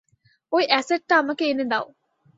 [0.53, 1.85] ওই অ্যাসেটটা আমাকে এনে দাও।